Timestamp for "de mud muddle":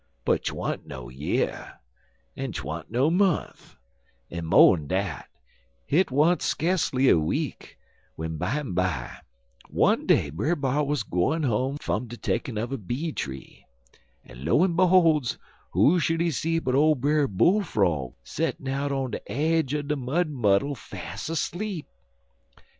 19.83-20.73